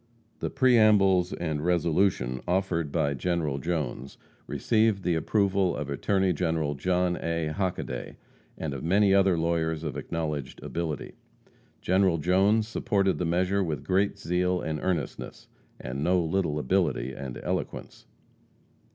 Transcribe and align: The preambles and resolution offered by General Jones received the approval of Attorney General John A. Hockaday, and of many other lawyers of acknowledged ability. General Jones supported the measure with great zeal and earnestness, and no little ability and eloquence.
The 0.39 0.49
preambles 0.49 1.31
and 1.31 1.63
resolution 1.63 2.41
offered 2.47 2.91
by 2.91 3.13
General 3.13 3.59
Jones 3.59 4.17
received 4.47 5.03
the 5.03 5.13
approval 5.13 5.75
of 5.75 5.91
Attorney 5.91 6.33
General 6.33 6.73
John 6.73 7.17
A. 7.17 7.49
Hockaday, 7.49 8.15
and 8.57 8.73
of 8.73 8.83
many 8.83 9.13
other 9.13 9.37
lawyers 9.37 9.83
of 9.83 9.95
acknowledged 9.95 10.59
ability. 10.63 11.13
General 11.81 12.17
Jones 12.17 12.67
supported 12.67 13.19
the 13.19 13.25
measure 13.25 13.63
with 13.63 13.83
great 13.83 14.17
zeal 14.17 14.59
and 14.59 14.79
earnestness, 14.81 15.47
and 15.79 16.03
no 16.03 16.19
little 16.19 16.57
ability 16.57 17.13
and 17.13 17.37
eloquence. 17.43 18.07